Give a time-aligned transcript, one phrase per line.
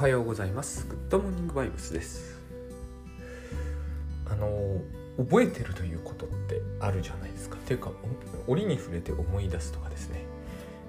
[0.00, 0.86] はようございます。
[0.88, 2.40] グッドモーニングバイブスです。
[4.24, 4.80] あの
[5.18, 7.56] 覚えてるということってあるじゃないですか。
[7.56, 7.92] っていうか
[8.46, 10.24] 折に触れて思い出すとかですね。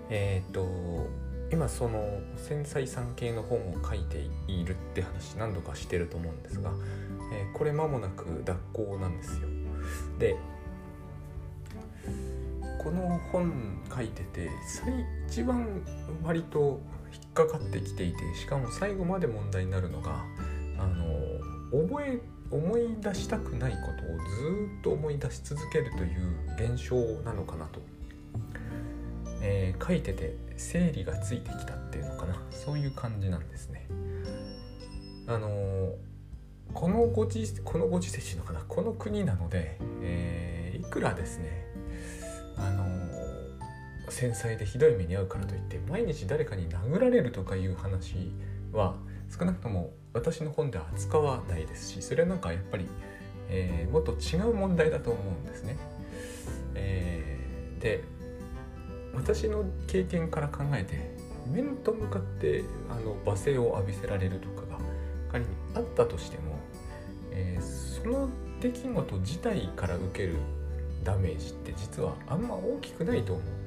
[0.09, 1.09] えっ、ー、と
[1.52, 6.71] 今その繊細産経の本を書いているって話何度かしてると思うんですが、
[7.34, 9.50] えー、これ間もなく脱行なんですよ。
[10.20, 10.38] で
[12.82, 14.50] この本書いてて
[15.28, 15.82] 一番
[16.23, 16.80] 割と
[17.13, 20.23] 引っかかってきていてしかも最後まで問題になるのが
[20.77, 22.20] あの覚え
[22.51, 27.79] 思い出したくないことをずっと思い出し続けるという現象なのかなと、
[29.41, 32.35] えー、書いてて整理がついてきたっていうのかな。
[32.51, 33.87] そういう感じなんですね。
[35.27, 35.95] あの
[36.73, 38.62] このご時このご時世のかな。
[38.67, 41.65] この国なので、えー、いくらですね
[42.57, 43.01] あの
[44.11, 48.31] 繊細でひどい目に遭うからといって毎日誰かに殴られるとかいう話
[48.73, 48.95] は
[49.29, 52.85] 少なくとも私の本では扱わないですしそれはなんかやっぱり、
[53.49, 55.77] えー、もっと違う問題だと思うんですね。
[56.76, 58.03] えー、で
[59.13, 61.15] 私の経験から考えて
[61.49, 64.78] 面と向かってあの罵声を浴びせられるとかが
[65.31, 66.59] 仮にあったとしても、
[67.31, 68.29] えー、その
[68.62, 70.35] 出来事自体から受ける
[71.03, 73.60] ダメージって実はあんま大きくないと思うん。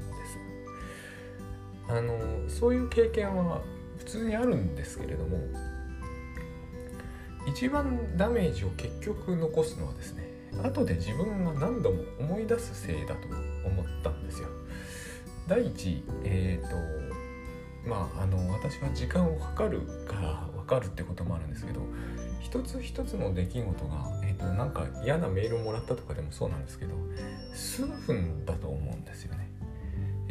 [1.88, 2.18] あの
[2.48, 3.60] そういう経験は
[3.98, 5.38] 普通にあるんですけれども
[7.46, 10.24] 一番ダメージを結局残すのはですね
[10.62, 13.28] 後で自分が何度も思い出すせいだと
[13.66, 14.48] 思ったんですよ。
[15.46, 16.76] 第一え、ー、と
[17.88, 21.80] まああの私は時間を計るから分かるってこともあるんですけど
[22.40, 26.94] 一つ一つの出来事が、えーと、なんか嫌なメールをもらったとかでもそうなんですけど
[27.52, 29.43] 数分だと思うんですよね。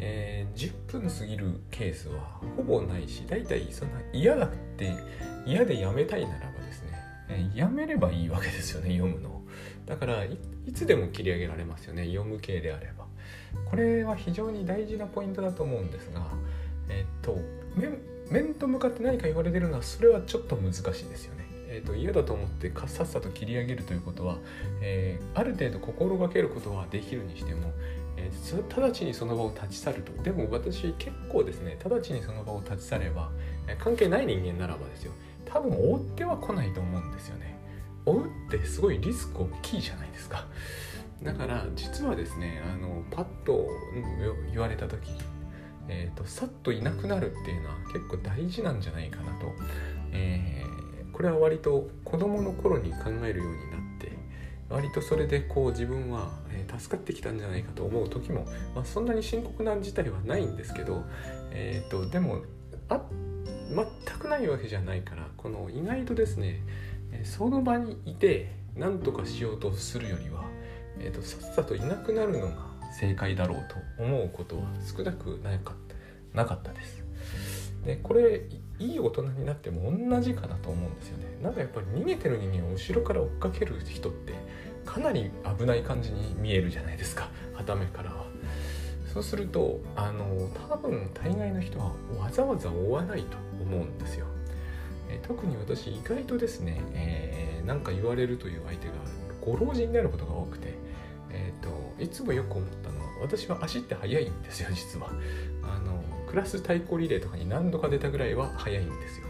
[0.06, 2.20] えー、10分過ぎるケースは
[2.56, 4.92] ほぼないし大体そんな嫌だって
[5.46, 6.90] 嫌でやめたいならばですね、
[7.30, 9.40] えー、やめればいいわけですよね読むの
[9.86, 10.38] だからい
[10.74, 13.06] つでも切り上げられますよね読む系であれば
[13.70, 16.20] これは非常に大事なポイントだと思うんですが
[16.90, 17.38] えっ、と
[18.30, 21.44] 面と向かって何か言われてるのはそれはちょっと難しいですよね。
[21.74, 24.38] えーと、嫌だと思ってさっさと切り上げるということは、
[24.80, 27.72] えー、ある程度心がけることはできるにしても、
[28.16, 30.22] えー、直ちにその場を立ち去ると。
[30.22, 33.30] でも私結構ですね直ちにその場を立ち去れば、
[33.66, 35.12] え、関係ない人間ならばですよ。
[35.44, 37.58] 多分追っては来ないと思うんですよね。
[38.06, 40.46] 追うってすごいリスク大きいじゃないですか。
[41.22, 43.66] だから実はですねあのパッと
[44.52, 45.10] 言われた時
[45.88, 49.52] えーと、さっといなくなるっていうのは結構大事なんじゃないかなと、
[50.12, 53.83] えー、これは割と子どもの頃に考えるようになって
[54.68, 61.04] 割とそれでこう自分は、え助かってきたんじゃないかと思う時も、まあ、そんなに深刻な事態はないんですけど、
[61.50, 62.42] えーと、でも
[62.88, 63.00] あ
[63.68, 66.60] 全くないわけじゃないからこの意外とですね
[67.24, 70.44] その場にいて何とかしようとするよりは、
[70.98, 73.58] えーとさっさといなくなるのが正解だろう
[73.98, 75.94] と思うことは少なくなかった
[76.34, 77.04] なかったです。
[77.84, 78.42] でこれ
[78.78, 81.24] いい大人になっても同じかなと思うんですよね。
[81.42, 84.32] なんかやっぱり逃げてる人間を後ろから追っかける人って
[84.94, 85.28] かなり
[85.58, 87.28] 危ない感じに見えるじゃないですか。
[87.52, 88.26] は目からは。
[89.12, 94.26] そうするとあの多分大概の人はわざわざ追わないと思うんですよ。
[95.10, 98.92] え特に私意外とですね、えー、か言われるという相手が
[99.40, 100.84] ご老人になることが多くて。
[101.36, 105.10] えーと、いつもよく思ったのは私は足って速いんですよ実は。
[105.64, 109.26] あのクラス対抗リレーとかに何度か出たぐらいは速いんですよ。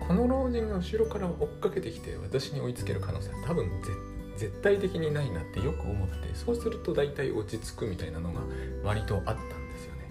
[0.00, 4.11] この老人が後ろから追っかけてきて私に追いつける可能性は多分絶
[4.42, 8.40] 絶対的にないなってよく思ってそうすると大体落ち着くみたいなのが
[8.82, 10.10] 割とあったんですよね。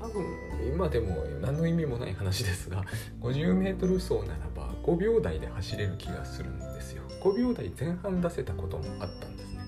[0.00, 0.24] 多分
[0.72, 2.84] 今でも何の意味もない話ですが
[3.20, 7.02] 50m 走ならば5秒台で走れる気がするんですよ。
[7.24, 9.58] 5秒台前半出せたこともあったんですね。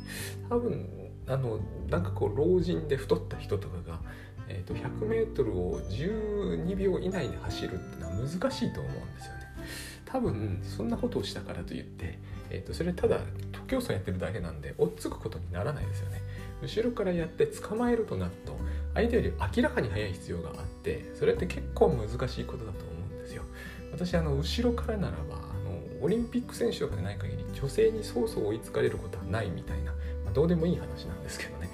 [0.48, 0.88] 多分
[1.26, 1.58] あの
[1.90, 3.98] なんかこう老人で太った人とかが、
[4.46, 9.40] えーと、100m を12秒以内で走るっていうのは難しいと思うんですよね。
[10.04, 12.20] 多分そんなことをしたからといって、
[12.54, 13.18] えーと、それただ
[13.50, 16.22] 徒競走やってるだけなんで追っつくことにならないですよね。
[16.62, 18.56] 後ろからやって捕まえるとなると
[18.94, 23.42] 相手より明らかに速い必要があってそれって結構難しいことだと思うんですよ。
[23.92, 25.38] 私あの後ろからならばあ
[25.98, 29.92] のオリンピック選手とかでない限り女性にそうそう追いつかれることはないみたいな、
[30.24, 31.70] まあ、どうでもいい話なんですけどね。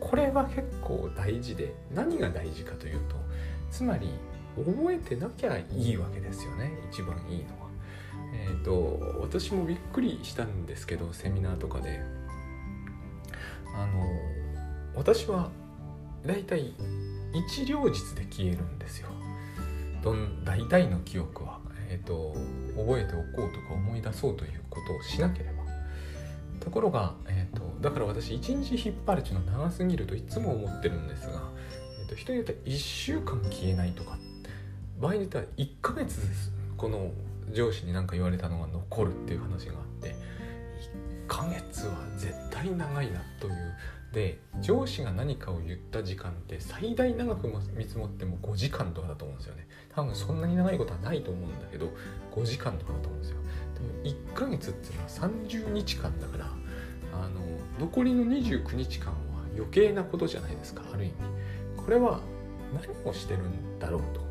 [0.00, 3.16] これは結構大事で何が大事かというと
[3.70, 4.08] つまり
[4.56, 6.72] 覚えてなきゃいいわけですよね。
[6.90, 7.63] 一番いいのは。
[8.34, 12.00] え、ー、と私もびっくりしたんですけどセミナーとかで。
[13.76, 14.04] あの
[14.94, 15.50] 私は
[16.24, 16.72] だいたい
[17.34, 19.08] 一両日で消えるんですよ。
[20.02, 21.58] どん大体の記憶は。
[21.88, 22.34] えーと、
[22.76, 25.64] 覚えておこうとか思い出そうということをしなければ。
[26.60, 31.42] ところが、えーと、だから私一日引っ張るっていうのは長すぎるといつも思ってるんですが、
[32.00, 34.16] えーと、人によっては1週間消えないとか。
[35.00, 36.20] 場合によっては1ヶ月
[36.76, 37.10] この
[37.52, 43.74] 上司に何か言われたのが残るっていう話があって1ヶ月は絶対長いなという。
[44.14, 49.66] で上司が何かを言った時間って最大長く見積もっても5時間とかだと思うんですよね。
[49.92, 51.90] 多分そんなに長いことはないと思うんだけど
[52.32, 53.36] 5時間とかだと思うんですよ。
[53.74, 56.44] でも1ヶ月っていうのは30日間だから
[57.12, 57.40] あの
[57.80, 59.16] 残りの29日間は
[59.56, 61.14] 余計なことじゃないですかある意味。
[61.76, 62.20] これは
[62.72, 64.23] 何をしてるんだろうと。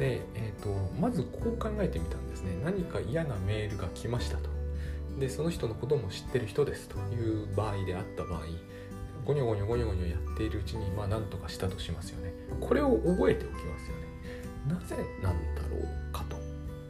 [0.00, 2.58] で、えーと、まずこう考えてみたんですね。
[2.64, 4.48] 何か嫌なメールが来ましたと。
[5.20, 8.40] でその人のことも知ってる人ですという場合であった場合
[9.26, 12.32] ゴニョゴニョゴニョゴニョやっているうちにまあ何とかしたとしますよね。
[12.60, 14.08] これを覚えておきますよね。
[14.66, 16.36] なぜなんだろうかと。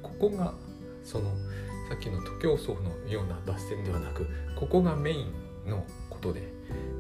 [0.03, 0.55] ここが
[1.03, 1.31] その
[1.89, 5.25] さっきの徒競走のような脱線ではなくここがメイ
[5.67, 6.43] ンのことで、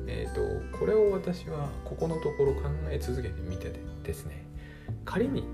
[0.08, 3.72] えーと、これを私はここのところ考え続けてみて
[4.02, 4.44] ですね。
[5.04, 5.44] 仮に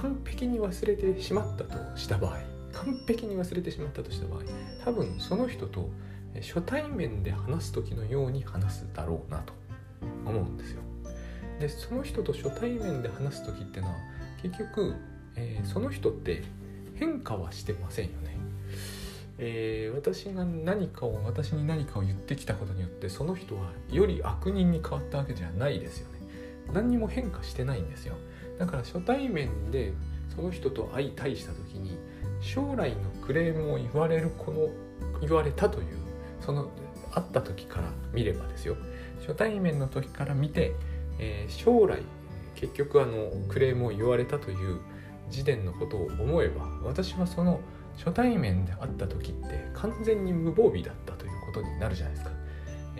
[0.00, 2.38] 完璧に忘れてしまったとした場合
[2.72, 4.42] 完璧に忘れてしまったとした場合
[4.84, 5.90] 多分その人と
[6.36, 9.52] 初対面で話す時のように話すだろうなと
[10.24, 10.82] 思うんですよ。
[11.58, 13.94] でその人と初対面で話す時ってのは
[14.40, 14.94] 結局、
[15.34, 16.44] えー、その人って
[16.94, 18.36] 変化はしてませんよね。
[19.38, 26.18] えー、私が何かを私に何かを言ってきたことによってその人はより悪人に変わったわけじゃないですよね。
[26.72, 28.14] 何にも変化してないんですよ。
[28.58, 29.92] だから初対面で
[30.34, 31.98] その人と相対した時に
[32.40, 32.96] 将来の
[33.26, 34.68] クレームを言われるこの
[35.20, 35.86] 言われたという
[36.40, 36.70] その
[37.10, 38.76] 会った時から見ればですよ
[39.20, 40.74] 初対面の時から見て、
[41.18, 42.02] えー、将来
[42.54, 44.80] 結局あのクレームを言われたという
[45.30, 47.60] 時点のことを思えば私はその
[47.96, 52.30] 初対面で会った時って完全に無防備だったということになるじゃないですか。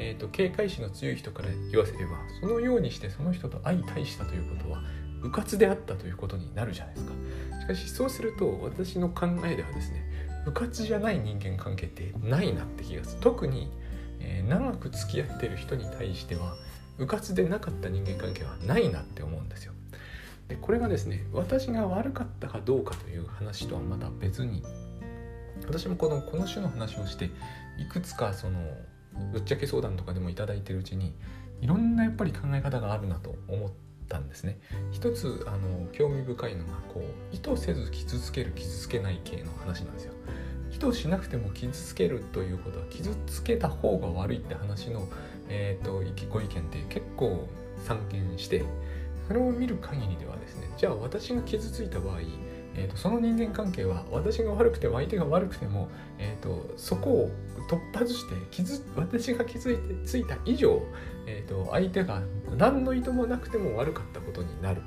[0.01, 4.81] えーと、警戒心の強い人から言わせればそのようにしてその人と相対したということは
[5.23, 7.13] 迂闊であったということになるじゃないですか。
[7.61, 10.09] しかしそうすると私の考えではですね
[10.47, 13.71] 迂闊じゃない人間関係ってないなって気がする特に、
[14.21, 16.57] えー、長く付き合ってる人に対しては
[16.99, 19.73] 迂闊でなかった人間関係はないなって思うんですよ
[20.49, 24.63] でこれがですね私が悪かったかどうかという話とはまた別に
[25.67, 27.31] 私もこのこの種の話をして
[27.79, 28.61] いくつかその
[29.33, 31.15] ぶっちゃけ相談とかでも頂いてるうちに
[31.61, 33.71] いろんなやっぱり考え方があるなと思っ
[34.09, 34.59] たんですね。
[34.91, 40.13] 一つあの興味深いのがこう意図せず傷つける傷つけない系の話なんですよ。
[40.73, 45.09] 意図しなくても傷つけるということは傷つけた方が悪いって話の、
[45.49, 47.49] えーと、ご意見って結構
[47.85, 48.65] 散見して
[49.27, 52.21] それを見る限りではですねじゃあ私が傷ついた場合、
[52.75, 55.89] えーと、その人間関係は私が悪くても相手が悪くても、
[56.19, 57.31] えーと、そこを
[57.69, 60.81] 突破して傷私が気づいてついた以上、
[61.29, 62.23] えー、と相手が
[62.57, 64.83] 何の意図もなくても悪かったことになる。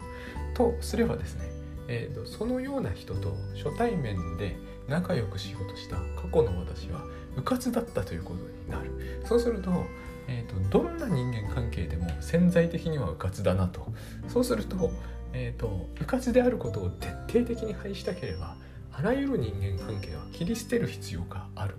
[0.56, 1.46] とすればですね、
[1.88, 4.58] えー、とそのような人と初対面で
[4.88, 7.06] 仲良くしようとした過去の私は
[7.38, 9.22] 迂闊だったということになる。
[9.26, 9.86] そうすると,、
[10.28, 13.88] えーと、どんな人間関係でも潜在的には迂闊だなと。
[14.28, 14.92] そうすると,、
[15.34, 18.56] えーと、迂闊であることを徹底的に排したければ
[18.92, 21.76] あらゆる人間関係は切り捨てる必要がある。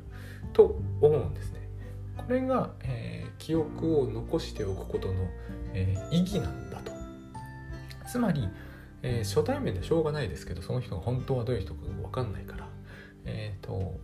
[0.52, 1.61] と思うんですね。
[2.32, 5.14] れが、えー、記憶を残しておくことの、
[5.74, 6.92] えー、意義なんだと。
[8.08, 8.48] つまり、
[9.02, 12.68] えー、初対面でしょうがないですけどその人が本当はどういう人か分かんないから
[13.24, 14.00] えーと、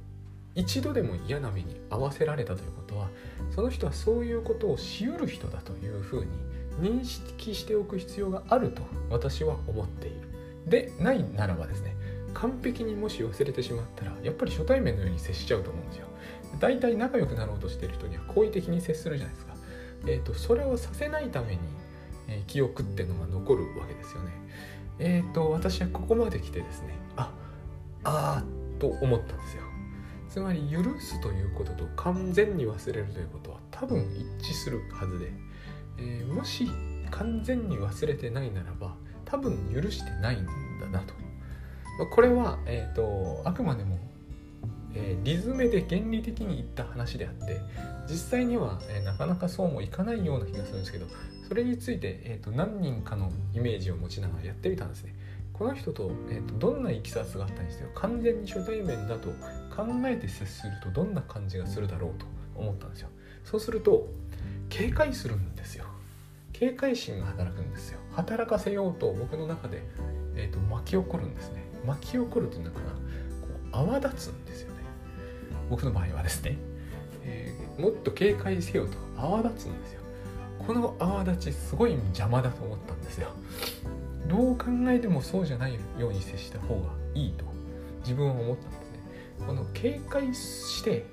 [0.54, 3.08] 一度でも嫌な目に遭わせられたということは
[3.54, 6.30] その人はそういうことをしうる人だというふうに
[6.80, 10.28] 認識しておく必要があると私は思っている。
[10.66, 11.96] でないならばですね
[12.34, 16.07] 完璧にもし忘れてしまったらやっぱり初対面のように接しちゃうと思うんですよ。
[16.60, 19.54] 大体仲良くなろうとしている人には好意的に接するじゃないですか。
[20.06, 21.58] えーと、それをさせないために、
[22.28, 24.32] えー、記憶っていうのが残るわけですよね。
[24.98, 27.32] えっ、ー、と私はここまで来てですねあ
[28.04, 28.42] あ
[28.78, 29.62] と思ったんですよ
[30.28, 34.00] つまり許すということと完全に忘れるということは多分
[34.40, 35.32] 一致するはずで、
[35.98, 36.68] えー、もし
[37.10, 40.46] 完全に忘れてないならば多分許してないん
[40.80, 41.14] だなと
[41.98, 43.98] まあこれは、えーと、あくまでも、
[44.98, 47.60] えー、リズムで原理的に言った話であって
[48.08, 51.06] 実際には、えー、なかなかそうもいかないような気がするんですけど
[51.48, 55.14] それについて、えーと何人かのイメージを持ちながらやってみたんですね。
[55.54, 59.30] この人と,、えーと、どんな経きさつがあったにしても完全に初対面だと
[59.74, 63.08] 考えて接するとどんな感じがするだろうと思ったんですよ。
[63.44, 64.06] そうすると
[64.68, 65.86] 警戒するんですよ。
[66.52, 67.98] 警戒心が働くんですよ。
[68.12, 69.82] 働かせようと僕の中で、
[70.36, 71.64] えーと、巻き起こるんですね。
[71.84, 72.90] 巻き起こるというのかな。
[72.90, 72.98] こ
[73.86, 74.67] う泡立つんですよ。
[75.68, 76.56] 僕の場合はですね、
[77.24, 80.00] えー、もっと警戒せよと泡立つんですよ。
[80.66, 83.28] この泡立ちすごい邪魔だと思ったんですよ。
[84.26, 87.44] どう考えてもそうじゃないように接した方がいいと
[88.00, 88.98] 自分は思ったんですね。
[89.46, 91.06] この警戒して、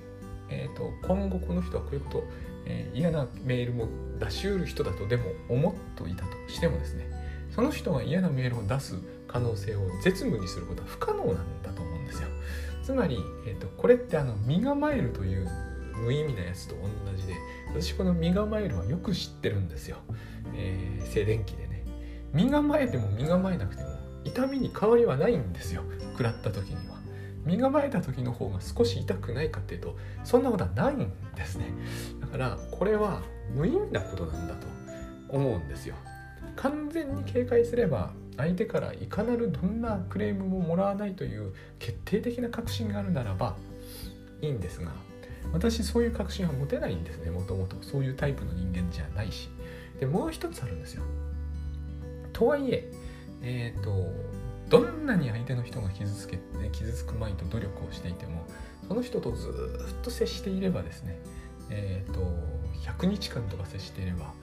[0.50, 2.24] えーと、今後この人はこういうこと、
[2.66, 3.88] えー、嫌なメールも
[4.20, 7.10] 出しうる人だとでも思っていたとしてもですね
[7.56, 8.96] その人が嫌なメールを出す
[9.28, 11.72] 可能性を絶無にすることは不可能なんだ
[12.86, 15.50] つまり、えーと、これってあの身構えるという
[15.96, 17.34] 無意味なやつと同じで
[17.70, 19.98] 私この身構えるはよく知ってるんですよ、
[20.54, 21.84] えー、静電気でね。
[22.32, 23.90] 身構えても身構えなくても
[24.24, 25.82] 痛みに変わりはないんですよ。
[26.12, 26.96] 食らった時には。
[27.44, 31.74] 身構えた時の方が少し痛くないかっていうとそんなことはないんですね。
[32.22, 33.24] だからこれは
[33.56, 34.68] 無意味なことなんだと
[35.30, 35.96] 思うんですよ。
[36.56, 43.56] 完全に警戒すれば相手からいかなるどんなクレームももらわないという決定的な確信があるならば
[44.42, 44.92] いいんですが
[45.54, 49.50] 私そういう確信は持てないんですねもともとそういうタイプの人間じゃないし。
[50.00, 51.04] でもう一つあるんですよ。
[52.34, 52.92] とはいえ
[53.42, 54.12] えっ、ー、と
[54.70, 56.40] どんなに相手の人が傷つけ
[56.72, 58.46] 傷つくまいと努力をしていても
[58.88, 61.20] その人とずっと接していればですね
[61.70, 62.20] えっ、ー、と
[62.84, 64.34] 100日間とか接していれば、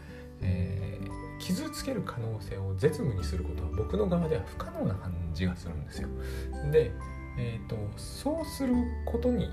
[0.40, 6.08] えー、傷つける可能性を絶無にすることは僕の側では不可能な感じがするんですよ。
[6.70, 6.92] で、
[7.36, 9.50] えーと、そうすることに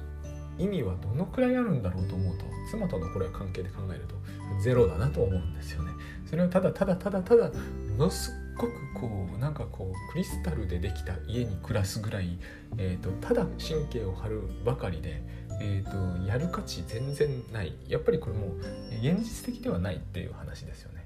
[0.60, 4.16] 意味はどのくらいあるんだろうと思うと妻とのこれは関係で考えると
[4.62, 5.92] ゼロだなと思うんですよね。
[6.30, 7.50] それをただただただただ
[7.98, 12.38] ものすごくこうなんかこうクリスタルでできた家に暮らすぐらい、
[12.78, 15.24] えーと、ただ神経を張るばかりで、
[15.62, 18.54] えーと、やる価値全然ないやっぱりこれも
[19.02, 21.06] 現実的ではないっていう話ですよね。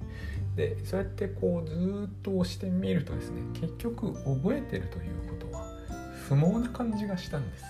[0.55, 5.65] でそうやってこうずっと押してみるとですね結局覚えてるということは
[6.27, 7.65] 不毛な感じがしたんです。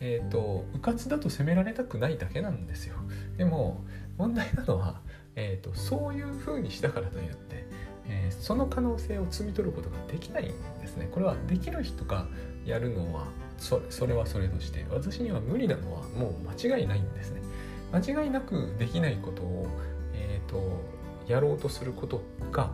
[0.00, 2.96] えっ、ー、と迂闊だと責められたくないだけなんですよ。
[3.36, 3.84] でも
[4.18, 5.00] 問題なのは、
[5.34, 7.66] えーと、そういうふうにしたからといって、
[8.06, 10.48] えー、その可能性を摘み取ることができないん
[10.80, 11.08] ですね。
[11.10, 12.26] これはできる人が
[12.64, 13.26] やるのは
[13.58, 16.34] それはそれとして私には無理なのはもう
[16.64, 17.40] 間違いないんですね。
[17.92, 19.66] 間違いなくできないことを、
[20.14, 20.95] えーと
[21.26, 22.70] やろうとすることが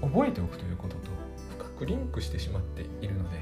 [0.00, 1.10] 覚えておくということと
[1.58, 3.38] 深くリンクしてしまっているので、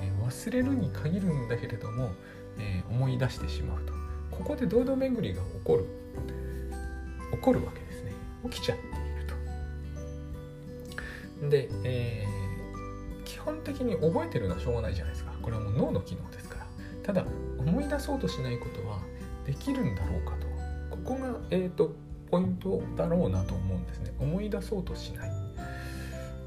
[0.00, 2.12] えー、忘れるに限るんだけれども、
[2.58, 3.92] えー、思い出してしまうと。
[4.30, 5.86] ここで堂々巡りが起こる
[7.32, 8.12] 起こるわけですね。
[8.50, 9.26] 起きちゃっている
[11.40, 11.48] と。
[11.48, 15.32] で、えー、基本的に覚えてるのはしょうがないじゃないですか。
[15.42, 16.66] これはもう脳の機能ですから。
[17.02, 17.24] ただ
[17.58, 19.00] 思い出そうとしないことは
[19.46, 20.46] できるんだろうかと。
[20.96, 21.94] ここが、えーと
[22.32, 24.14] ポイントだろうなと思うんですね。
[24.18, 25.30] 思い出そうとしない。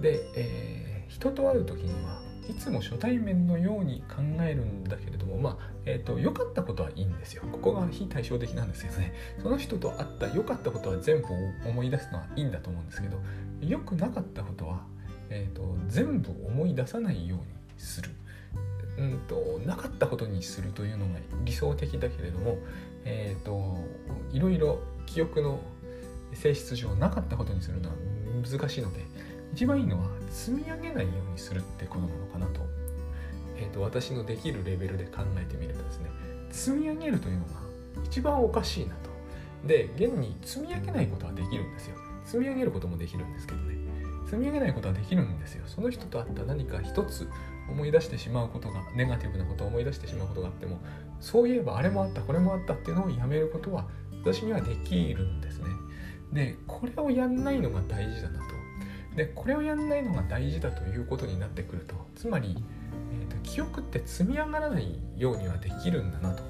[0.01, 7.44] で、えー、人と会う時にはいつも初対面のように考えるんだけれどもまあえっ、ー、と良かったことはいいんですよ。
[7.51, 9.13] ここが非対照的なんですけどね。
[9.44, 11.27] その人と会った良かったことは全部
[11.70, 13.22] 思い出すのはいいんだと思うんですけど
[13.62, 14.82] 良くなかったことは、
[15.30, 17.46] えーと、全部思い出さないように
[17.77, 18.10] する。
[18.98, 22.58] うんとなかったことにするというのが理想的だけれども、
[23.04, 23.77] えーと
[24.32, 25.60] いろいろ記憶の
[26.36, 27.96] 性質上なかったことにするのは
[28.44, 29.06] 難しいので
[29.54, 32.62] 一番いいのは積み上げないようにするってことなのかなと,、
[33.58, 36.10] えーと、私のできるレベルで考えてみるとですね
[36.51, 37.51] 積み上げるというのが
[38.04, 39.10] 一番おかしいなと。
[39.65, 41.96] で現に積み上げないことはできるんですよ。
[42.24, 43.75] 積み上げることもできるんですけどね。
[44.25, 45.63] 積み上げないことはできるんですよ。
[45.65, 47.27] その人と会った何か一つ
[47.70, 50.80] 思い出してしまうことがネガティブなことを思い出してしまうことがあっても
[51.20, 53.86] そういえばあれもあったこれもあったっていうのをやめることは
[54.24, 55.65] 私にはできるんですね。
[56.36, 58.46] でこれをやんないのが大事だなと。
[59.15, 62.58] でこれをやんないのが大事だということになってくるとつまり、
[63.13, 66.44] えーと、記憶って積み上がらないようにはできるんだなと。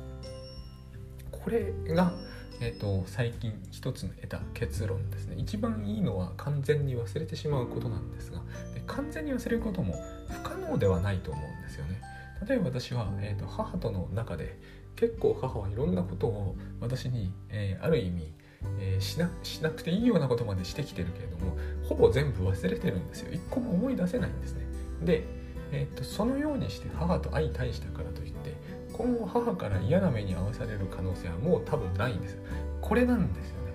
[1.31, 2.11] これが、
[2.59, 5.35] えーと、最近一つの得た結論ですね。
[5.37, 8.39] 一番いいのは完全に忘れてしまうことなんですが
[8.73, 9.93] で完全に忘れることも
[10.29, 12.01] 不可能ではないと思うんですよね。
[12.47, 14.57] 例えば私は、えーと母との中で
[14.95, 18.33] 結構母はいろんなことを私に、えー、ある意味
[18.79, 23.31] えー、しなしなくていいようなことまでしてきてるけれどもほぼ全部忘れてるんですよ。
[23.33, 24.65] 一個も思い出せないんですね。
[25.03, 25.23] で、
[25.71, 28.55] えー、っとそのようにして母と相対したからといって
[28.93, 32.37] 今後母から嫌な目に遭わされる可能性はもう多分ないんです。
[32.81, 33.73] これなんですよね。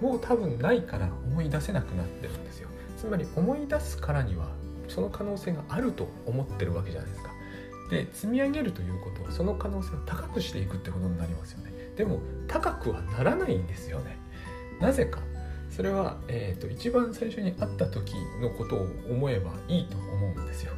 [0.00, 2.68] もう多分ないから思い出せなくなってるんですよ。
[2.96, 4.50] つまり思い出すからには
[4.88, 7.30] その可能性があると思ってるわけじゃないですか。
[7.90, 11.72] で積み上げるということはその可能性を高くしていくってことになりますよね。
[11.96, 14.18] でも高くはならないんですよね。
[14.82, 15.20] なぜか
[15.70, 20.72] それは、えーと、一番最初に会った時のことを思えばいいと思うんですよ。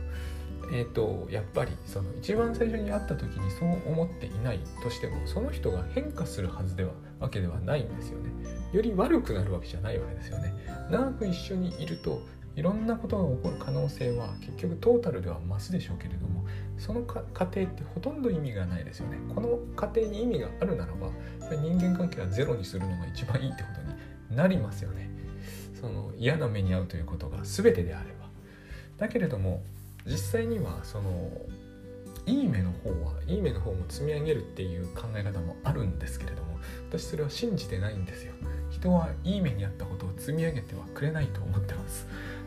[0.73, 8.31] えーと、やっぱりその一番最初に会った時にそう思っていないとしてもその人が変化するはずではわけではないんですよね。
[8.73, 10.55] より悪くなるわけじゃないわけですよね。
[10.91, 12.23] 長く一緒にいると
[12.57, 16.45] いろんなことが起こる可能性は結局トータルでは増すでしょうけれども
[16.79, 19.19] その過程ってほとんど意味がないですよね。
[19.35, 21.11] この過程に意味があるならば
[21.51, 23.94] 人間関係はゼロにするのが一番いいってことに
[24.35, 25.11] なりますよね。
[25.81, 28.25] その嫌な目に遭うということが全てであれば。
[28.99, 29.63] だけれども
[30.07, 31.31] 実際にはその
[32.27, 38.33] いい目の方はいい目の方も積み上げるっていう考え方もあるんですけれども私それは信じてないんですよ
[38.71, 42.07] 人はいい目にあったことを積み上げてはくれないと思ってます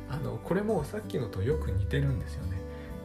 [0.10, 2.58] あのこれもさっきのとよく似てるんですよね、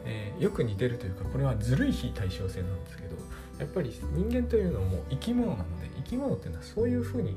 [0.05, 3.15] えー、よく似てるというかこれはずるい非対称性なんですけど
[3.59, 7.35] やっぱり人間というのも生き物なので生き物っていうのはそういうふうに、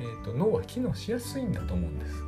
[0.00, 2.22] えーと脳は機能しやすいんだと思うんです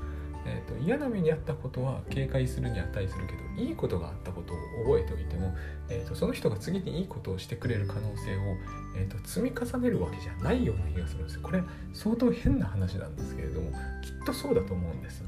[0.49, 5.55] えーと、嫌な目にあったことは警戒するに値するけどいいことがあったことを覚えておいても、
[5.91, 8.57] えーと、その人が次にいいことをしてくれる可能性を、
[8.97, 11.41] えーと、積み重ねるわけじゃないような気がするんですよ。
[11.43, 15.23] これ相当変な話なんですけれどもきっとそうだと思うんです。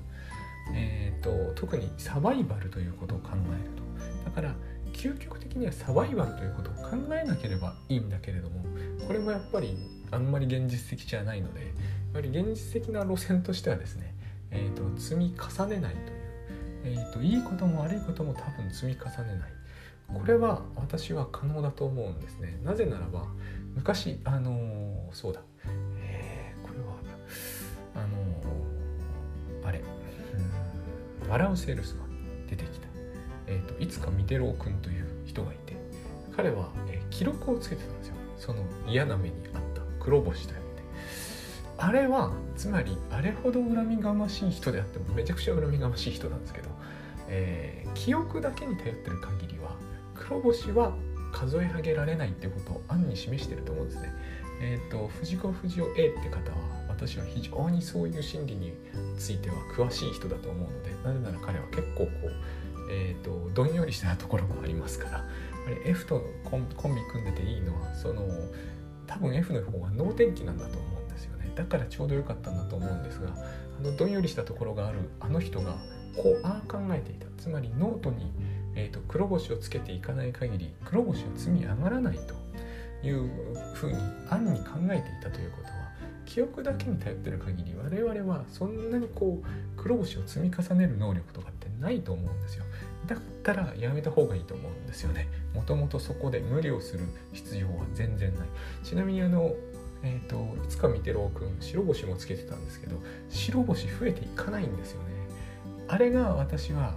[0.72, 4.54] えー、と特にサバイバルということを考えるとだから
[4.92, 8.64] 究極的にはサバイバルということを考えなければいいんだけれども
[9.04, 9.76] これもやっぱり
[10.12, 11.72] あんまり現実的じゃないので
[12.12, 14.14] やはり現実的な路線としてはですね
[14.52, 16.00] えーと、積み重ねないと
[16.88, 19.50] いう、えーと、いいことも悪いことも多分積み重ねない。
[20.12, 22.58] これは私は可能だと思うんですね。
[22.64, 23.26] なぜならば
[23.76, 25.40] 昔あのー、そうだ、
[26.00, 26.96] えー、これは
[27.94, 29.82] あのー、あれ。
[31.28, 32.00] 笑うセールスが
[32.48, 32.88] 出てきた、
[33.46, 35.76] えーと、いつか見てろうくんという人がいて
[36.36, 38.14] 彼は、えー、記録をつけてたんですよ。
[38.36, 39.82] その嫌な目にあった。
[40.00, 40.60] 黒星という
[41.82, 46.68] あれはつまりあれほど恨みがましい人であってもめちゃくちゃ恨みがましい人なんですけど、
[47.28, 49.74] えー、記憶だけに頼ってる限りは
[50.14, 50.94] 黒星は
[51.32, 54.12] 数え上げられないってことを暗に示してると思うんですね。
[54.60, 58.74] えっ、ー、と藤子不二雄 A って方は私は非常にそういう心理に
[59.18, 62.30] ついては詳しい人だと思うのでなぜなら彼は結構こう、
[62.90, 65.24] えーと、どんよりしたところがありますから
[65.66, 66.74] あれ F とコンビ
[67.10, 68.28] 組んでていいのはその
[69.06, 70.99] 多分 F の方が能天気なんだと思う
[71.54, 73.28] だからちょうど良かったんだと思うんですが
[73.78, 75.76] あのどんよりしたところがあるあの人が
[76.16, 77.30] こうああ考えていた。
[77.40, 78.30] つまりノートに、
[78.76, 82.34] えーと、黒星をつけていかない限り黒星は積み上がらないと
[83.06, 83.30] いう
[83.74, 85.70] ふうに暗に考えていたということは
[86.26, 92.64] 記憶だけに頼ってる限り我々はそんなにこう黒星を積み重ねる能力とかってないと思うんですよ。
[93.06, 95.26] だったらやめた方がいいと思うんですよね。
[95.54, 98.48] もともとそこで無理をする必要は全然ない。
[98.84, 99.54] ちなみにあの
[100.02, 102.96] えーと、いつか見てろうくん白星もつけてたんですけど
[103.28, 105.08] 白星増えていかないんですよね。
[105.88, 106.94] あれが私は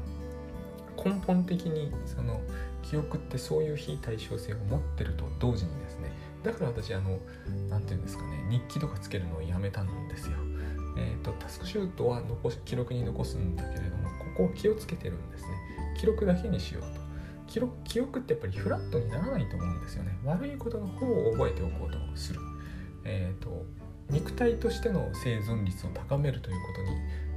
[1.04, 2.39] 根本的にその
[2.84, 6.12] 記憶ってそういう非対称性を持ってると同時にですね
[6.44, 7.18] だから私あの
[7.70, 10.38] 何て言うんですかね日記とかつけるのをやめたんですよ。
[10.96, 15.50] えっ、ー、とタスクシュートは残し記録に残すんだけれどもここを気をつけてるんですね。
[16.00, 17.02] 記録だけにしようと。
[17.48, 20.18] 記録記憶ってやっぱりフラットにならないと思うんですよね。
[20.24, 22.39] 悪いことの方を覚えておこうとする。
[23.06, 23.66] えーと、
[24.10, 26.89] 肉体としての生存率を高めるということに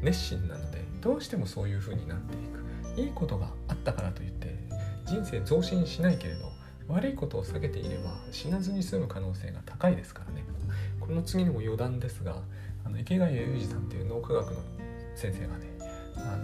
[0.02, 2.66] 熱心なのでどうしてもそういうふうになっていく。
[2.96, 4.56] いいことがあったからといって
[5.04, 6.50] 人生増進しないけれど
[6.88, 10.44] 悪いことを避けていれば死なずに済む可能性が高いですからね。
[10.98, 12.42] この次にも余談ですが
[12.84, 14.60] あの池谷裕二さんという脳科学の
[15.14, 15.66] 先生がね
[16.16, 16.36] あ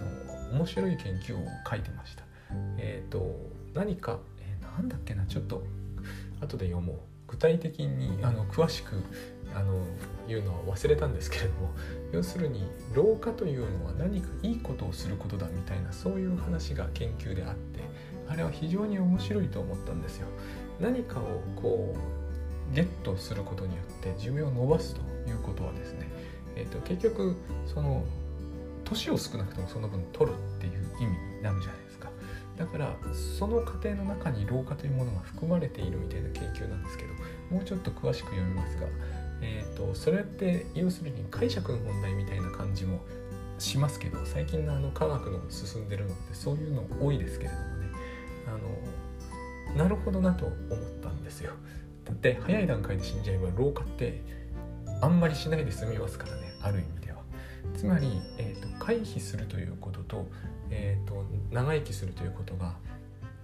[0.53, 2.23] の面白い研究を書いてました。
[2.77, 3.35] えっ、ー、と
[3.73, 5.63] 何か、えー、なんだっけなちょっと
[6.39, 7.12] 後で読もう。
[7.33, 9.01] 具体的にあの詳しく
[9.55, 9.83] あの
[10.27, 11.71] 言うのは忘れたんですけれども
[12.11, 17.79] 要するに老化というのは何かいいことをすることだみたいなそういう話が研究であって
[18.29, 20.27] あれは非常に面白いと思ったんですよ。
[20.79, 21.95] 何かをこ
[22.71, 26.07] うゲットすることによって寿命を伸ばすということはですね、
[26.55, 28.03] えーと、結局その
[28.83, 32.09] 年を少なくともその分取るっていう意味になるじゃないですか。
[32.57, 32.95] だから
[33.39, 37.12] その過程の中に老化というものが含まれているみたいな研究なんですけど
[37.49, 38.87] もうちょっと詳しく読みますが、
[39.41, 43.01] えーと、それって要するに解釈の問題みたいな感じも
[43.59, 47.87] しますけど最近のあの科学の進んでるのってそういうの多いですけれどもね
[48.47, 50.55] あのなるほどなと思っ
[51.01, 51.53] たんですよ。
[52.05, 54.21] だって早い段階で死んじゃえば老化って
[55.01, 57.19] あんまりしないで済みますからねある意味では。
[57.77, 60.27] つまり、えーと、回避するということと,、
[60.69, 62.75] えーと長生きするということが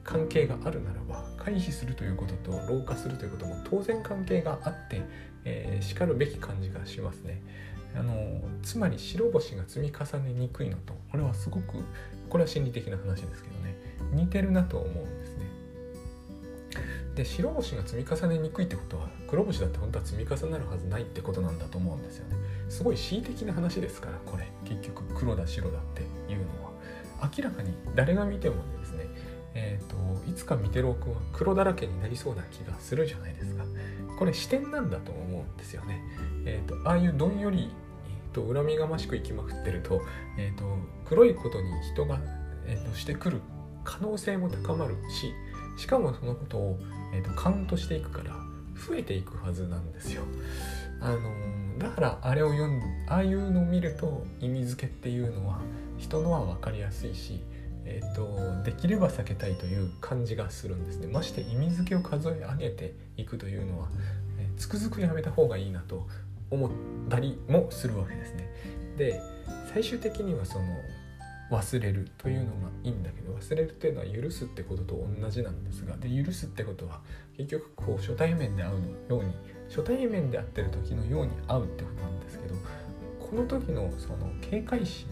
[0.10, 5.04] 関係があるならば回避するということと老化するということも当然関係があって、
[5.46, 7.44] えー、しかるべき感じがしますね。
[7.96, 11.84] あのつまり白星が積み重ねにくいのとこれはすごく
[12.30, 13.76] これは心理的な話ですけどね
[14.12, 15.46] 似てるなと思うんですね。
[17.16, 22.36] で白星が積み重ねにくいってことは黒星だって本当は積み重なるはずないってことなんだと思うんですよね
[22.70, 26.72] すごい恣意的な話ですからこれ結局黒だ白だっていうのは
[27.36, 28.79] 明らかに誰が見てもね
[29.56, 29.96] えーと、
[30.30, 33.64] いつか見てろくんは黒だらけになりそうな気がするじゃないですか
[34.18, 36.02] これ視点なんだと思うんですよね、
[36.46, 37.72] えーと、ああいうどんより、
[38.08, 40.02] えーと、恨みがましくいきまくってると,、
[40.38, 40.66] えー、と
[41.06, 42.20] 黒いことに人が、
[42.66, 43.42] えー、としてくる
[43.84, 45.34] 可能性も高まるし
[45.78, 46.80] しかもそのことを、
[47.14, 48.36] えー、とカウントしていくから
[48.76, 50.24] 増えていくはずなんですよ。
[51.02, 55.62] あのだからあれを読んああいうのを見ると意味付けっていうのは
[55.98, 57.42] 人のは分かりやすいし、
[57.86, 63.90] えーと、できれば避けたいという感じがするんですねまして意味付けを数え上げていくというのは、
[64.40, 66.08] えー、つくづくやめた方がいいなと
[66.52, 66.72] 思っ
[67.10, 68.50] たりもするわけですね。
[68.98, 69.22] で
[69.74, 70.66] 最終的にはその
[71.52, 72.52] 忘れるというのが
[72.84, 77.02] いいんだけど忘れるっていうのは許すってことと同じなんですがで許すってことは
[77.38, 78.88] 結局こう初対面で会うの
[79.18, 79.34] ように
[79.68, 82.56] 初対面で会ってる時のように会うってことなんですけど
[83.20, 85.08] この時のその警戒心、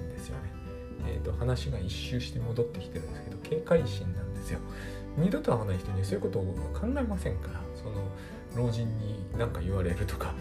[1.05, 4.59] えーと、話が一周して戻ってきてるんですけど警戒心なんですよ
[5.17, 8.03] 二度と会わない人にそういうことを考えませんからその
[8.55, 10.33] 老人に何か言われるとか、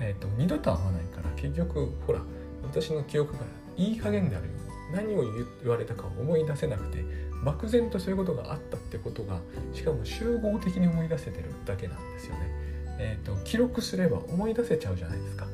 [0.00, 2.20] えーと、二度と会わないから結局ほら
[2.62, 3.40] 私の記憶が
[3.76, 4.60] いい加減であるように
[4.92, 5.22] 何を
[5.62, 7.04] 言われたかを思い出せなくて
[7.44, 9.40] 漠然とそういうことがあったってことが
[9.72, 12.70] しかも集合的に思い出せてるだけなんですよね。
[13.02, 15.46] えーと、記録すれば思い出せちゃうじゃないですか。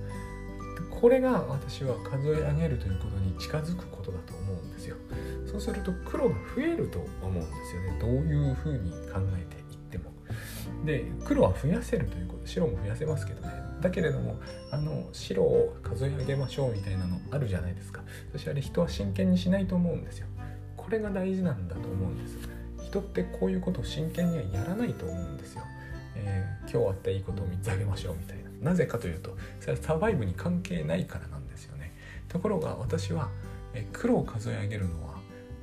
[0.90, 4.45] これが私は数え上げるということに近づくことだと思うんです。
[5.60, 7.98] そうすると黒が増えると思うんですよね。
[7.98, 10.12] どういうふうに考えていっても。
[10.84, 13.52] で黒は増やせるということ白も増やせますけどね。
[13.80, 14.36] だけれども
[14.70, 18.02] あの白を数え上げましょうみたいなのあるじゃないですか。
[18.32, 20.26] 私あれ人は真剣にしないと思うんですよ。
[20.76, 22.38] これが大事なんだと思うんです
[22.84, 25.62] 人ってこういうことを真剣にはやらないと思うんですよ、
[26.14, 28.70] えー、今日あったいいことを3つあげましょうみたいな。
[28.70, 31.92] なぜかというとそれはサバイブに関係ないからなんですよね。
[32.28, 33.30] ところが私は、
[33.74, 35.15] えー、黒を数え上げるのは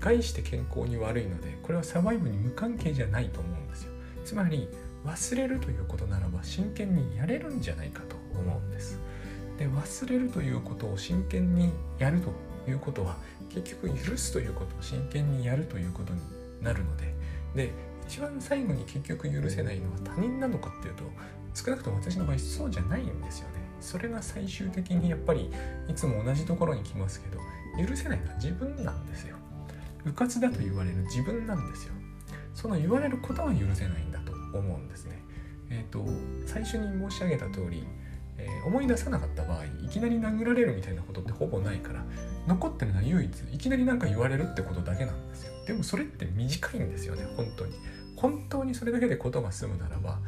[0.04, 3.94] 害して健康に悪いのでこれはサバイブに無関係じゃないと思うんですよ
[4.26, 4.68] つまり
[5.06, 9.00] 忘れるということならば真剣にやれるんじゃないかと思うんです。
[9.58, 12.32] で忘れるということを真剣にやると
[12.70, 13.18] いうことは
[13.50, 16.22] 結局許すということを真剣にやるということに
[16.62, 17.14] なるので
[17.54, 17.72] で
[18.08, 21.04] 一番最後に結局許せないのは他人なのかっていうと
[21.54, 23.56] 少なくとも私の場合そうじゃないんですよね。
[23.80, 25.52] それが最終的にやっぱり
[25.90, 27.38] いつも同じところに来ますけど
[27.86, 29.36] 許せないのは自分なんですよ。
[30.06, 31.94] 迂闊だと言われる自分なんですよ。
[32.54, 35.22] その言われることは許せないんだと思うんですね。
[35.70, 36.06] えっ、ー、と
[36.46, 37.84] 最初に申し上げた通り、
[38.38, 42.04] えー、思い出さなかった場合いきなり殴られるみたいなことってほぼないから
[42.48, 45.54] 残ってるのは唯一いきなり何か言われるってことだけなんですよ。
[45.66, 47.74] でもそれって短いんですよね本当に。
[48.16, 50.20] 本当にそれだけでことが済むならば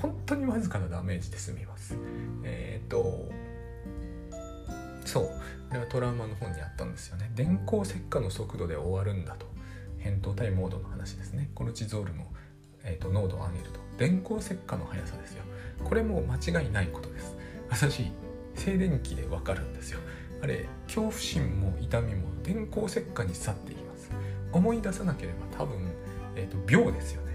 [0.00, 1.96] 本当にわずかなダメージで済みます。
[2.44, 3.30] えっ、ー、と
[5.12, 5.30] そう。
[5.70, 7.30] あれはトラウマの本にあったんですよね。
[7.34, 9.46] 電光石火の速度で終わるんだと。
[9.98, 11.50] 扁桃体モードの話ですね。
[11.54, 12.26] コルチゾールの
[12.84, 13.80] えーと、濃度を上げると。
[13.98, 15.44] 電光石火の速さですよ。
[15.84, 17.36] これも間違いないことです。
[17.70, 18.10] 私
[18.54, 20.00] 静電気でわかるんですよ。
[20.42, 24.10] あれ恐怖心も痛みも電光石火に去っていきます。
[24.52, 25.78] 思い出さなければ多分、
[26.36, 27.32] えーと、秒ですよね。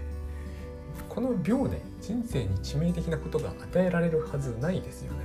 [1.08, 5.18] この秒で人生に致命的なことが与えられるはずないですよね。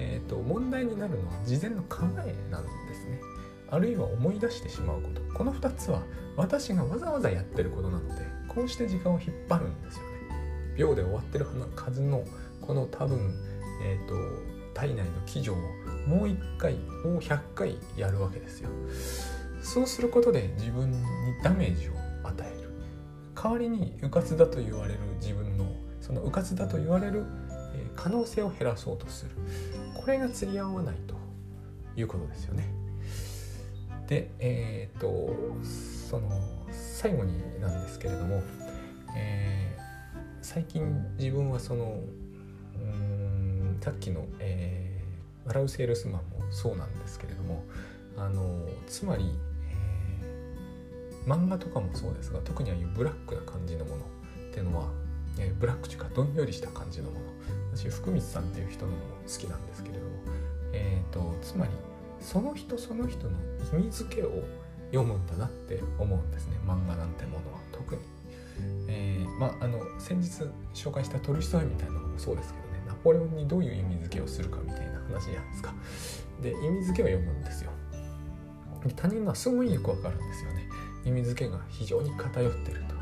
[0.00, 3.20] えーと問題になるのは事前の考えなんですね。
[3.70, 5.20] あるいは思い出してしまうこと。
[5.34, 6.02] この2つは
[6.36, 10.08] 私がわざわざやってることなのでこうして時間を引っ張るんですよね。
[10.76, 12.24] 秒で終わってる数の
[12.60, 13.34] この多分、
[13.84, 14.14] えーと、
[14.74, 15.58] 体内の基準を
[16.08, 18.70] もう一回もう100回やるわけですよ。
[19.62, 20.98] そうすることで自分に
[21.42, 21.92] ダメージを
[22.24, 22.70] 与える。
[23.34, 25.66] 代わりに迂闊だと言われる自分の
[26.00, 27.24] その迂闊だと言われる
[27.94, 29.30] 可能性を減らそうとする。
[30.00, 31.14] これが釣り合わないと
[31.94, 32.64] いうことですよね。
[34.08, 35.36] でえっ、ー、と
[36.08, 36.28] その
[36.70, 38.42] 最後になんですけれども、
[39.14, 42.00] えー、最近自分はその
[42.76, 47.62] うんさっきの、えー、笑うセールスマンもそうなんですけれども
[48.16, 54.04] あのつまり、えー、漫画とかもそうですが特にああいうブラックな感じのもの
[54.48, 54.88] っていうのは、
[55.38, 57.26] えー、ブラックというかどんよりした感じのもの
[57.74, 60.10] 私福光さんっていう人のも好きなんですけれども、
[60.72, 61.72] えーとつまり
[62.20, 63.32] その人その人の
[63.72, 64.42] 意味付けを
[64.92, 68.00] 読むんだなって思うんですね漫画なんてものは特に。
[68.88, 75.74] えー、まああの先日紹介したトルストイみたいなのもそうですけどねナポレオンにどういう意味付けをするかみたいな話じゃないですか。
[76.42, 77.70] で意味付けを読むんですよ。
[78.96, 80.68] 他人のはすごいよくわかるんですよね。
[81.04, 82.99] 意味付けが非常に偏ってると。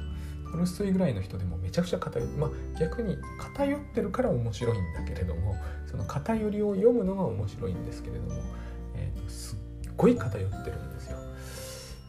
[0.51, 5.57] トルストイぐらいの人でもめちゃくちゃ偏まあ逆に偏ってるから面白いんだけれども
[5.87, 8.43] その偏りを読むのが面白いんですけれども、
[8.95, 9.59] えーと、すっ
[9.97, 11.19] ごい偏ってるんですよ。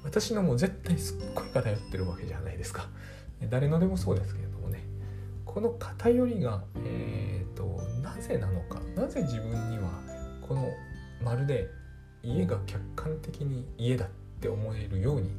[0.03, 2.87] 私のも絶対すっごい偏ってるわけじゃないですか。
[3.49, 4.83] 誰のでもそうですけれどもね。
[5.45, 8.79] この偏りが、えーと、なぜなのか。
[8.95, 9.89] なぜ自分には
[10.41, 10.67] この
[11.23, 11.69] まるで
[12.23, 15.31] 家が客観的に家だって思えるように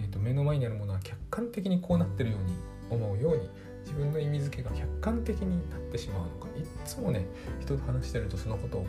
[0.00, 2.54] えーと、目の前にあるものは客観的にこうなってるように
[2.90, 3.48] 思うように
[3.84, 6.48] 自分の意味付けが客観的になってしまうのか。
[6.56, 7.26] いっつもね
[7.60, 8.86] 人と話してるとそのことを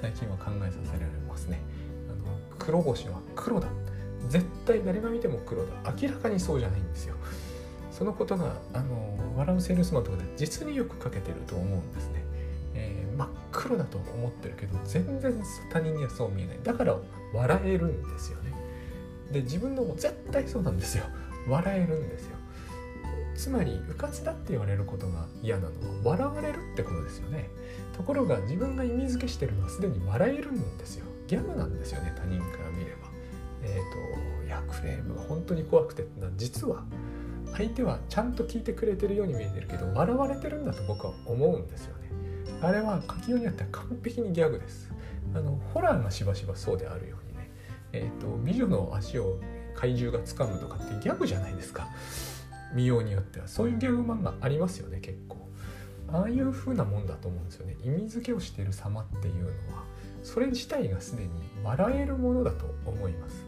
[0.00, 1.60] 最近は考えさせられますね。
[2.08, 3.68] あの黒星は黒だ。
[4.28, 5.68] 絶対誰が見ても黒だ。
[6.00, 7.14] 明らかにそうじゃないんですよ。
[7.90, 12.24] そのことがあの笑うセールスマンとかで実によく書けてると思うんですね、
[12.74, 15.32] えー、真っ黒だと思ってるけど全然
[15.72, 16.58] 他人にはそう見えない。
[16.62, 16.96] だから
[17.32, 18.52] 笑えるんですよね。
[19.32, 21.04] で自分のも絶対そうなんですよ。
[21.48, 22.36] 笑えるんですよ。
[23.36, 27.50] つまり迂闊だって言われることが嫌なのは笑われるってことですよね。
[27.96, 31.06] ところが自分が意味付けしてるのはすでに笑えるんですよ。
[31.26, 33.08] ギャグなんですよね他人から見れば。
[33.62, 36.06] えっ、ー、といやクレームが本当に怖くて。
[36.36, 36.84] 実は
[37.56, 42.10] 相手はちゃんと聞いてくれてるように見えてるけど笑われてるんだと僕は思うんですよね。
[42.62, 44.90] あれは書きようによっては完璧にギャグです。
[45.34, 47.25] あのホラーがしばしばそうであるように。
[47.92, 49.38] えーと、美女の足を
[49.74, 51.88] 怪獣が掴むとかってギャグじゃないですか。
[52.74, 53.48] 見ようによっては。
[53.48, 55.48] そういうギャグ漫画ありますよね結構。
[56.08, 57.76] ああいう風なもんだと思うんですよね。
[57.84, 59.84] 意味付けをしている様っていうのは。
[60.22, 61.30] それ自体がすでに
[61.62, 63.44] 笑えるものだと思います。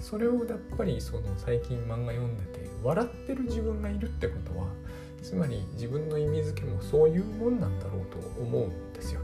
[0.00, 4.66] それをやっぱりその最近漫画読んでて笑ってる自分がいるってことは
[5.22, 9.20] つまり自分の意味付けもそういうもんなんだろうと思うんですよ。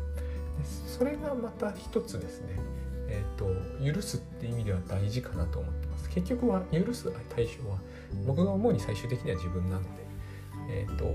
[0.59, 2.59] でそれがまた一つですね。
[3.09, 6.09] えーと、許すっっていう意味では大事かなと思ってます。
[6.11, 7.79] 結局は許す対象は
[8.27, 9.89] 僕が思うに最終的には自分なので、
[10.71, 11.07] えーと、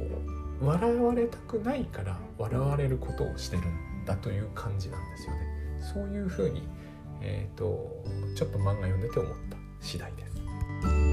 [0.66, 5.40] 笑われたくないから笑われることをしてるんだという感じなんですよね。
[5.94, 6.68] そういうふうに、
[7.22, 8.04] えーと
[8.36, 11.11] ちょっと漫画読んでて思った次第です。